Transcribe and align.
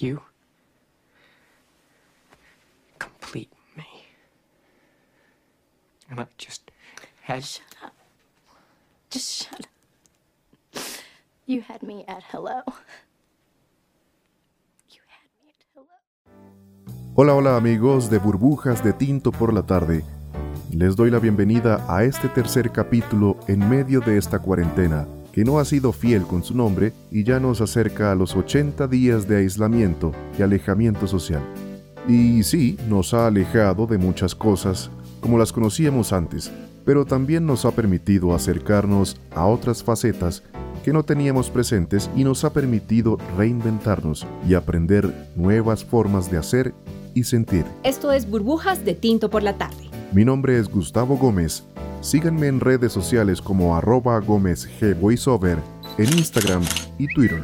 You 0.00 0.22
complete 2.98 3.50
me. 3.76 3.84
And 6.08 6.20
I 6.20 6.26
just 6.38 6.70
had 7.22 7.44
Shut 7.44 7.76
up. 7.84 7.92
Just 9.10 9.42
shut 9.42 9.60
up. 9.60 10.82
You 11.44 11.60
had 11.68 11.82
me 11.82 12.06
at 12.08 12.22
hello. 12.32 12.62
You 14.88 15.02
had 15.06 15.28
me 15.36 15.50
at 15.50 15.64
hello. 15.74 15.92
Hola, 17.14 17.34
hola 17.34 17.56
amigos 17.58 18.08
de 18.08 18.18
Burbujas 18.18 18.82
de 18.82 18.94
Tinto 18.94 19.32
por 19.32 19.52
la 19.52 19.66
tarde. 19.66 20.02
Les 20.72 20.96
doy 20.96 21.10
la 21.10 21.18
bienvenida 21.18 21.84
a 21.94 22.04
este 22.04 22.30
tercer 22.30 22.72
capítulo 22.72 23.36
en 23.48 23.68
medio 23.68 24.00
de 24.00 24.16
esta 24.16 24.38
cuarentena, 24.38 25.06
que 25.32 25.44
no 25.44 25.58
ha 25.58 25.64
sido 25.64 25.92
fiel 25.92 26.22
con 26.22 26.42
su 26.42 26.54
nombre 26.54 26.92
y 27.10 27.24
ya 27.24 27.40
nos 27.40 27.60
acerca 27.60 28.12
a 28.12 28.14
los 28.14 28.36
80 28.36 28.86
días 28.88 29.28
de 29.28 29.38
aislamiento 29.38 30.12
y 30.38 30.42
alejamiento 30.42 31.06
social. 31.06 31.42
Y 32.08 32.42
sí, 32.42 32.78
nos 32.88 33.14
ha 33.14 33.26
alejado 33.26 33.86
de 33.86 33.98
muchas 33.98 34.34
cosas 34.34 34.90
como 35.20 35.38
las 35.38 35.52
conocíamos 35.52 36.12
antes, 36.12 36.50
pero 36.84 37.04
también 37.04 37.46
nos 37.46 37.64
ha 37.64 37.70
permitido 37.72 38.34
acercarnos 38.34 39.16
a 39.34 39.46
otras 39.46 39.84
facetas 39.84 40.42
que 40.82 40.92
no 40.92 41.02
teníamos 41.02 41.50
presentes 41.50 42.10
y 42.16 42.24
nos 42.24 42.44
ha 42.44 42.52
permitido 42.52 43.18
reinventarnos 43.36 44.26
y 44.48 44.54
aprender 44.54 45.30
nuevas 45.36 45.84
formas 45.84 46.30
de 46.30 46.38
hacer 46.38 46.74
y 47.14 47.24
sentir. 47.24 47.64
Esto 47.82 48.12
es 48.12 48.28
Burbujas 48.28 48.84
de 48.84 48.94
Tinto 48.94 49.30
por 49.30 49.42
la 49.42 49.58
tarde. 49.58 49.90
Mi 50.12 50.24
nombre 50.24 50.58
es 50.58 50.68
Gustavo 50.68 51.16
Gómez. 51.16 51.64
Síganme 52.00 52.46
en 52.46 52.60
redes 52.60 52.92
sociales 52.92 53.42
como 53.42 53.76
arroba 53.76 54.18
Gómez 54.20 54.66
G 54.80 54.98
Voiceover 54.98 55.58
en 55.98 56.06
Instagram 56.16 56.62
y 56.96 57.06
Twitter. 57.12 57.42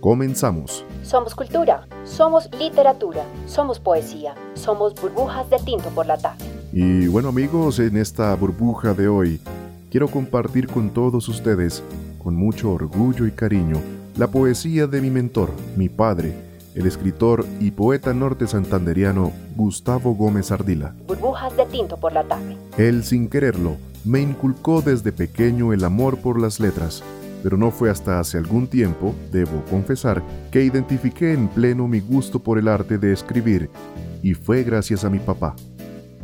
Comenzamos. 0.00 0.84
Somos 1.04 1.36
cultura, 1.36 1.86
somos 2.04 2.50
literatura, 2.58 3.22
somos 3.46 3.78
poesía, 3.78 4.34
somos 4.54 4.94
burbujas 5.00 5.48
de 5.48 5.58
tinto 5.58 5.90
por 5.90 6.06
la 6.06 6.18
tarde. 6.18 6.44
Y 6.72 7.06
bueno 7.06 7.28
amigos, 7.28 7.78
en 7.78 7.96
esta 7.96 8.34
burbuja 8.34 8.94
de 8.94 9.06
hoy 9.06 9.40
quiero 9.92 10.08
compartir 10.08 10.66
con 10.66 10.90
todos 10.90 11.28
ustedes, 11.28 11.84
con 12.20 12.34
mucho 12.34 12.72
orgullo 12.72 13.26
y 13.28 13.30
cariño, 13.30 13.80
la 14.16 14.26
poesía 14.26 14.88
de 14.88 15.00
mi 15.00 15.10
mentor, 15.10 15.50
mi 15.76 15.88
padre, 15.88 16.34
el 16.78 16.86
escritor 16.86 17.44
y 17.58 17.72
poeta 17.72 18.14
norte 18.14 18.46
santanderiano 18.46 19.32
Gustavo 19.56 20.14
Gómez 20.14 20.52
Ardila. 20.52 20.94
Burbujas 21.08 21.56
de 21.56 21.66
tinto 21.66 21.96
por 21.96 22.12
la 22.12 22.22
tarde. 22.22 22.56
Él, 22.76 23.02
sin 23.02 23.28
quererlo, 23.28 23.76
me 24.04 24.20
inculcó 24.20 24.80
desde 24.80 25.10
pequeño 25.10 25.72
el 25.72 25.82
amor 25.82 26.18
por 26.18 26.40
las 26.40 26.60
letras, 26.60 27.02
pero 27.42 27.56
no 27.56 27.72
fue 27.72 27.90
hasta 27.90 28.20
hace 28.20 28.38
algún 28.38 28.68
tiempo, 28.68 29.12
debo 29.32 29.64
confesar, 29.68 30.22
que 30.52 30.62
identifiqué 30.62 31.32
en 31.32 31.48
pleno 31.48 31.88
mi 31.88 31.98
gusto 31.98 32.38
por 32.38 32.58
el 32.58 32.68
arte 32.68 32.96
de 32.96 33.12
escribir, 33.12 33.68
y 34.22 34.34
fue 34.34 34.62
gracias 34.62 35.04
a 35.04 35.10
mi 35.10 35.18
papá. 35.18 35.56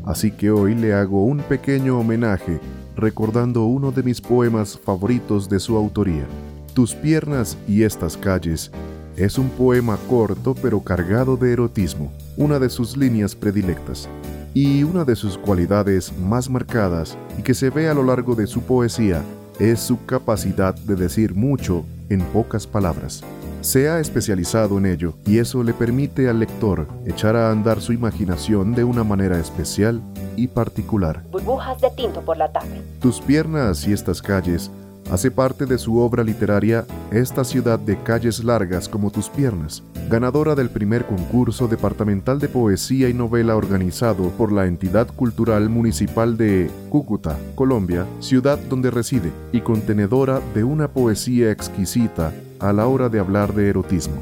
Así 0.05 0.30
que 0.30 0.52
hoy 0.52 0.77
le 0.77 0.94
hago 0.94 1.24
un 1.24 1.39
pequeño 1.39 1.98
homenaje 1.98 2.61
recordando 2.94 3.64
uno 3.64 3.91
de 3.91 4.05
mis 4.05 4.20
poemas 4.20 4.78
favoritos 4.78 5.48
de 5.48 5.58
su 5.58 5.77
autoría. 5.77 6.27
Tus 6.74 6.94
piernas 6.94 7.58
y 7.66 7.83
estas 7.83 8.16
calles 8.16 8.70
es 9.16 9.38
un 9.38 9.48
poema 9.50 9.98
corto 10.08 10.54
pero 10.54 10.80
cargado 10.80 11.36
de 11.36 11.52
erotismo, 11.52 12.12
una 12.36 12.58
de 12.58 12.68
sus 12.68 12.96
líneas 12.96 13.34
predilectas. 13.34 14.08
Y 14.54 14.84
una 14.84 15.04
de 15.04 15.16
sus 15.16 15.36
cualidades 15.36 16.16
más 16.18 16.48
marcadas 16.48 17.16
y 17.38 17.42
que 17.42 17.54
se 17.54 17.70
ve 17.70 17.88
a 17.88 17.94
lo 17.94 18.04
largo 18.04 18.34
de 18.34 18.46
su 18.46 18.62
poesía 18.62 19.22
es 19.58 19.80
su 19.80 20.04
capacidad 20.04 20.74
de 20.74 20.96
decir 20.96 21.34
mucho 21.34 21.84
en 22.08 22.20
pocas 22.20 22.66
palabras. 22.66 23.22
Se 23.60 23.88
ha 23.88 23.98
especializado 23.98 24.76
en 24.78 24.86
ello 24.86 25.14
y 25.26 25.38
eso 25.38 25.62
le 25.62 25.72
permite 25.72 26.28
al 26.28 26.38
lector 26.38 26.86
echar 27.06 27.34
a 27.34 27.50
andar 27.50 27.80
su 27.80 27.92
imaginación 27.92 28.74
de 28.74 28.84
una 28.84 29.04
manera 29.04 29.38
especial 29.38 30.02
y 30.36 30.48
particular. 30.48 31.22
Burbujas 31.30 31.80
de 31.80 31.90
tinto 31.90 32.20
por 32.20 32.36
la 32.36 32.52
tarde. 32.52 32.83
Tus 33.00 33.20
piernas 33.20 33.89
y 33.89 33.92
estas 33.92 34.20
calles 34.20 34.70
hace 35.10 35.30
parte 35.30 35.66
de 35.66 35.78
su 35.78 35.98
obra 35.98 36.24
literaria 36.24 36.86
Esta 37.10 37.44
ciudad 37.44 37.78
de 37.78 38.02
calles 38.02 38.42
largas 38.42 38.88
como 38.88 39.10
tus 39.10 39.28
piernas, 39.28 39.82
ganadora 40.10 40.54
del 40.54 40.70
primer 40.70 41.06
concurso 41.06 41.68
departamental 41.68 42.38
de 42.38 42.48
poesía 42.48 43.08
y 43.08 43.14
novela 43.14 43.56
organizado 43.56 44.30
por 44.30 44.52
la 44.52 44.66
entidad 44.66 45.06
cultural 45.08 45.68
municipal 45.68 46.36
de 46.36 46.70
Cúcuta, 46.88 47.38
Colombia, 47.54 48.06
ciudad 48.20 48.58
donde 48.68 48.90
reside, 48.90 49.30
y 49.52 49.60
contenedora 49.60 50.40
de 50.54 50.64
una 50.64 50.88
poesía 50.88 51.50
exquisita 51.50 52.32
a 52.58 52.72
la 52.72 52.86
hora 52.86 53.08
de 53.08 53.18
hablar 53.18 53.54
de 53.54 53.68
erotismo. 53.68 54.16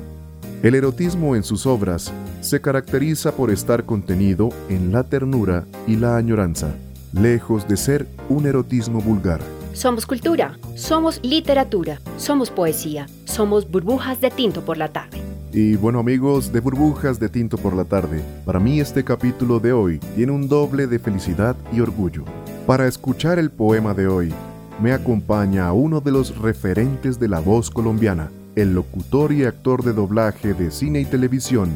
El 0.62 0.74
erotismo 0.74 1.34
en 1.34 1.42
sus 1.42 1.66
obras 1.66 2.12
se 2.40 2.60
caracteriza 2.60 3.32
por 3.32 3.50
estar 3.50 3.84
contenido 3.84 4.50
en 4.68 4.92
la 4.92 5.02
ternura 5.02 5.64
y 5.86 5.96
la 5.96 6.16
añoranza, 6.16 6.74
lejos 7.12 7.68
de 7.68 7.76
ser 7.76 8.06
un 8.28 8.46
erotismo 8.46 9.00
vulgar. 9.00 9.40
Somos 9.72 10.06
cultura, 10.06 10.58
somos 10.74 11.20
literatura, 11.22 12.00
somos 12.16 12.50
poesía, 12.50 13.06
somos 13.24 13.70
burbujas 13.70 14.20
de 14.20 14.30
tinto 14.30 14.62
por 14.62 14.76
la 14.76 14.92
tarde. 14.92 15.22
Y 15.54 15.76
bueno 15.76 15.98
amigos 15.98 16.50
de 16.50 16.60
Burbujas 16.60 17.20
de 17.20 17.28
Tinto 17.28 17.58
por 17.58 17.76
la 17.76 17.84
tarde, 17.84 18.22
para 18.46 18.58
mí 18.58 18.80
este 18.80 19.04
capítulo 19.04 19.60
de 19.60 19.74
hoy 19.74 19.98
tiene 20.16 20.32
un 20.32 20.48
doble 20.48 20.86
de 20.86 20.98
felicidad 20.98 21.54
y 21.70 21.80
orgullo. 21.80 22.24
Para 22.66 22.86
escuchar 22.86 23.38
el 23.38 23.50
poema 23.50 23.92
de 23.92 24.06
hoy, 24.06 24.32
me 24.80 24.94
acompaña 24.94 25.70
uno 25.74 26.00
de 26.00 26.10
los 26.10 26.38
referentes 26.38 27.20
de 27.20 27.28
la 27.28 27.40
voz 27.40 27.68
colombiana, 27.68 28.30
el 28.56 28.72
locutor 28.72 29.30
y 29.30 29.44
actor 29.44 29.84
de 29.84 29.92
doblaje 29.92 30.54
de 30.54 30.70
cine 30.70 31.00
y 31.00 31.04
televisión, 31.04 31.68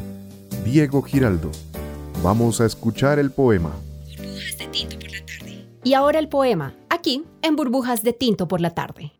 Diego 0.65 1.03
Giraldo. 1.03 1.51
Vamos 2.23 2.61
a 2.61 2.65
escuchar 2.65 3.19
el 3.19 3.29
poema. 3.29 3.73
Y 5.87 5.93
ahora 5.93 6.19
el 6.19 6.27
poema, 6.27 6.75
aquí 6.89 7.23
en 7.41 7.55
Burbujas 7.55 8.03
de 8.03 8.11
Tinto 8.11 8.49
por 8.49 8.59
la 8.59 8.71
tarde. 8.71 9.13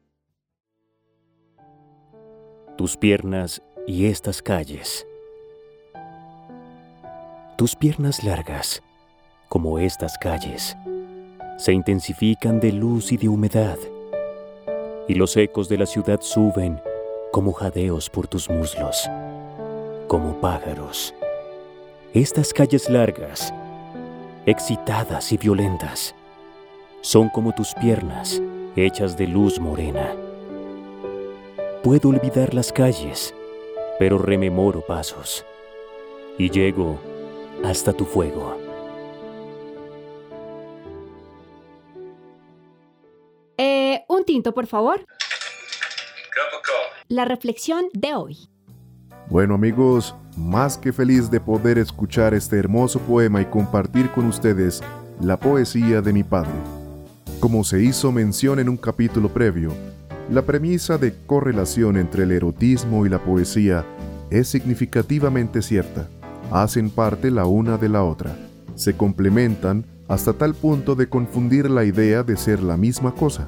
tus 2.76 2.98
piernas 2.98 3.62
y 3.88 4.08
estas 4.08 4.42
calles. 4.42 5.08
Tus 7.58 7.74
piernas 7.74 8.22
largas, 8.22 8.84
como 9.48 9.80
estas 9.80 10.18
calles, 10.18 10.76
se 11.58 11.72
intensifican 11.72 12.60
de 12.60 12.74
luz 12.74 13.14
y 13.14 13.18
de 13.18 13.30
humedad, 13.30 13.78
y 15.08 15.14
los 15.16 15.38
ecos 15.38 15.70
de 15.70 15.78
la 15.78 15.86
ciudad 15.86 16.20
suben 16.20 16.82
como 17.32 17.54
jadeos 17.54 18.10
por 18.10 18.28
tus 18.28 18.50
muslos, 18.50 19.10
como 20.10 20.34
pájaros. 20.42 21.14
Estas 22.14 22.52
calles 22.52 22.90
largas, 22.90 23.54
excitadas 24.46 25.32
y 25.32 25.38
violentas, 25.38 26.14
son 27.08 27.30
como 27.30 27.54
tus 27.54 27.74
piernas 27.76 28.42
hechas 28.76 29.16
de 29.18 29.28
luz 29.28 29.60
morena 29.60 30.14
puedo 31.88 32.10
olvidar 32.10 32.54
las 32.54 32.74
calles, 32.74 33.34
pero 33.98 34.18
rememoro 34.18 34.82
pasos 34.86 35.46
y 36.38 36.50
llego 36.50 37.00
hasta 37.64 37.94
tu 37.94 38.04
fuego. 38.04 38.58
Eh, 43.58 44.04
un 44.10 44.26
tinto, 44.26 44.54
por 44.54 44.68
favor. 44.68 45.06
La 47.08 47.24
reflexión 47.24 47.86
de 47.94 48.16
hoy. 48.16 48.50
Bueno 49.30 49.56
amigos, 49.56 50.14
más 50.36 50.78
que 50.78 50.92
feliz 50.92 51.32
de 51.32 51.40
poder 51.40 51.78
escuchar 51.78 52.34
este 52.34 52.58
hermoso 52.58 53.00
poema 53.00 53.42
y 53.42 53.46
compartir 53.46 54.12
con 54.12 54.26
ustedes 54.26 54.84
la 55.22 55.40
poesía 55.40 56.02
de 56.02 56.12
mi 56.12 56.26
padre. 56.26 56.77
Como 57.40 57.64
se 57.64 57.84
hizo 57.84 58.12
mención 58.12 58.58
en 58.58 58.68
un 58.68 58.78
capítulo 58.78 59.32
previo, 59.32 59.72
la 60.32 60.42
premisa 60.42 60.98
de 60.98 61.14
correlación 61.28 61.96
entre 61.96 62.24
el 62.24 62.32
erotismo 62.32 63.06
y 63.06 63.10
la 63.10 63.24
poesía 63.24 63.86
es 64.32 64.48
significativamente 64.48 65.62
cierta. 65.62 66.08
Hacen 66.52 66.90
parte 66.90 67.30
la 67.30 67.46
una 67.46 67.78
de 67.78 67.90
la 67.90 68.04
otra. 68.04 68.36
Se 68.74 68.98
complementan 68.98 69.86
hasta 70.08 70.34
tal 70.34 70.56
punto 70.56 70.96
de 70.96 71.10
confundir 71.10 71.70
la 71.70 71.86
idea 71.86 72.24
de 72.24 72.38
ser 72.38 72.64
la 72.64 72.76
misma 72.76 73.14
cosa. 73.14 73.48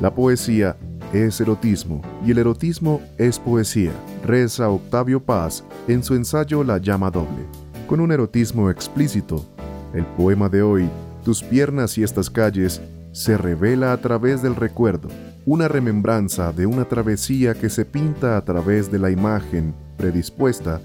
La 0.00 0.12
poesía 0.12 0.76
es 1.12 1.40
erotismo 1.40 2.02
y 2.26 2.32
el 2.32 2.38
erotismo 2.38 3.00
es 3.18 3.38
poesía, 3.38 3.92
reza 4.26 4.68
Octavio 4.68 5.22
Paz 5.22 5.62
en 5.86 6.02
su 6.02 6.16
ensayo 6.16 6.64
La 6.64 6.78
llama 6.78 7.08
doble. 7.08 7.46
Con 7.86 8.00
un 8.00 8.10
erotismo 8.10 8.68
explícito, 8.68 9.46
el 9.94 10.04
poema 10.04 10.48
de 10.48 10.60
hoy, 10.62 10.90
Tus 11.24 11.42
piernas 11.42 11.98
y 11.98 12.02
estas 12.02 12.30
calles, 12.30 12.80
se 13.18 13.36
revela 13.36 13.92
a 13.92 13.96
través 13.96 14.42
del 14.42 14.54
recuerdo, 14.54 15.08
una 15.44 15.66
remembranza 15.66 16.52
de 16.52 16.66
una 16.66 16.84
travesía 16.84 17.54
que 17.54 17.68
se 17.68 17.84
pinta 17.84 18.36
a 18.36 18.44
través 18.44 18.92
de 18.92 19.00
la 19.00 19.10
imagen 19.10 19.74
predispuesta 19.96 20.80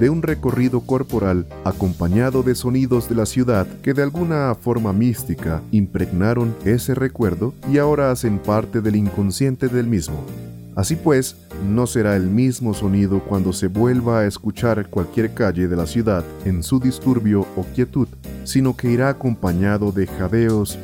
de 0.00 0.08
un 0.08 0.22
recorrido 0.22 0.80
corporal 0.80 1.46
acompañado 1.62 2.42
de 2.42 2.54
sonidos 2.54 3.10
de 3.10 3.16
la 3.16 3.26
ciudad 3.26 3.66
que 3.82 3.92
de 3.92 4.02
alguna 4.02 4.54
forma 4.54 4.94
mística 4.94 5.60
impregnaron 5.72 6.56
ese 6.64 6.94
recuerdo 6.94 7.52
y 7.70 7.76
ahora 7.76 8.10
hacen 8.10 8.38
parte 8.38 8.80
del 8.80 8.96
inconsciente 8.96 9.68
del 9.68 9.86
mismo. 9.86 10.24
Así 10.76 10.96
pues, 10.96 11.36
no 11.68 11.86
será 11.86 12.16
el 12.16 12.28
mismo 12.28 12.72
sonido 12.72 13.20
cuando 13.20 13.52
se 13.52 13.68
vuelva 13.68 14.20
a 14.20 14.26
escuchar 14.26 14.88
cualquier 14.88 15.34
calle 15.34 15.68
de 15.68 15.76
la 15.76 15.86
ciudad 15.86 16.24
en 16.46 16.62
su 16.62 16.80
disturbio 16.80 17.46
o 17.56 17.64
quietud, 17.74 18.08
sino 18.44 18.74
que 18.74 18.90
irá 18.90 19.10
acompañado 19.10 19.92
de 19.92 20.06
jadeos, 20.06 20.78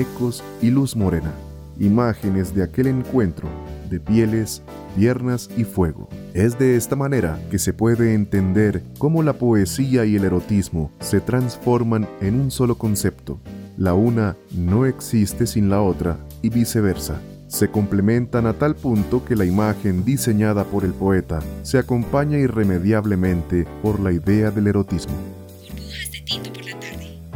ecos 0.00 0.42
y 0.62 0.70
luz 0.70 0.96
morena, 0.96 1.32
imágenes 1.78 2.54
de 2.54 2.62
aquel 2.62 2.86
encuentro 2.86 3.48
de 3.90 4.00
pieles, 4.00 4.62
piernas 4.96 5.50
y 5.56 5.64
fuego. 5.64 6.08
Es 6.32 6.58
de 6.58 6.76
esta 6.76 6.96
manera 6.96 7.38
que 7.50 7.58
se 7.58 7.74
puede 7.74 8.14
entender 8.14 8.82
cómo 8.98 9.22
la 9.22 9.34
poesía 9.34 10.06
y 10.06 10.16
el 10.16 10.24
erotismo 10.24 10.90
se 11.00 11.20
transforman 11.20 12.08
en 12.22 12.40
un 12.40 12.50
solo 12.50 12.78
concepto. 12.78 13.38
La 13.76 13.92
una 13.92 14.36
no 14.56 14.86
existe 14.86 15.46
sin 15.46 15.68
la 15.68 15.82
otra 15.82 16.16
y 16.40 16.48
viceversa 16.48 17.20
se 17.52 17.68
complementan 17.68 18.46
a 18.46 18.54
tal 18.54 18.74
punto 18.74 19.26
que 19.26 19.36
la 19.36 19.44
imagen 19.44 20.06
diseñada 20.06 20.64
por 20.64 20.84
el 20.84 20.94
poeta 20.94 21.40
se 21.62 21.76
acompaña 21.76 22.38
irremediablemente 22.38 23.66
por 23.82 24.00
la 24.00 24.10
idea 24.10 24.50
del 24.50 24.68
erotismo. 24.68 25.12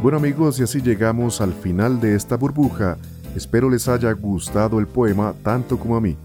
Bueno 0.01 0.17
amigos, 0.17 0.59
y 0.59 0.63
así 0.63 0.79
llegamos 0.79 1.41
al 1.41 1.53
final 1.53 1.99
de 1.99 2.13
esta 2.13 2.37
burbuja. 2.37 2.97
Espero 3.35 3.67
les 3.67 3.87
haya 3.87 4.11
gustado 4.11 4.79
el 4.79 4.85
poema 4.85 5.33
tanto 5.43 5.79
como 5.79 5.97
a 5.97 6.01
mí. 6.01 6.15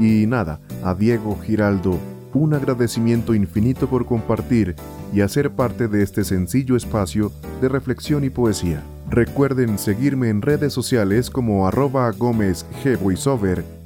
Y 0.00 0.26
nada, 0.26 0.58
a 0.82 0.94
Diego 0.94 1.38
Giraldo, 1.40 1.96
un 2.32 2.54
agradecimiento 2.54 3.32
infinito 3.32 3.88
por 3.88 4.04
compartir 4.04 4.74
y 5.12 5.20
hacer 5.20 5.52
parte 5.52 5.86
de 5.86 6.02
este 6.02 6.24
sencillo 6.24 6.74
espacio 6.74 7.30
de 7.60 7.68
reflexión 7.68 8.24
y 8.24 8.30
poesía. 8.30 8.82
Recuerden 9.08 9.78
seguirme 9.78 10.28
en 10.28 10.42
redes 10.42 10.72
sociales 10.72 11.30
como 11.30 11.68
arroba 11.68 12.10
Gómez 12.10 12.66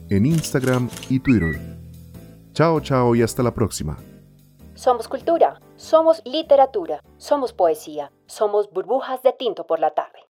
en 0.09 0.25
Instagram 0.25 0.89
y 1.11 1.21
Twitter. 1.21 1.61
Chao, 2.55 2.81
chao 2.81 3.15
y 3.15 3.21
hasta 3.21 3.43
la 3.43 3.53
próxima. 3.53 3.99
Somos 4.79 5.09
cultura, 5.09 5.61
somos 5.75 6.23
literatura, 6.25 7.03
somos 7.17 7.53
poesía, 7.53 8.13
somos 8.27 8.71
burbujas 8.71 9.21
de 9.25 9.33
tinto 9.33 9.67
por 9.67 9.81
la 9.81 9.91
tarde. 9.91 10.18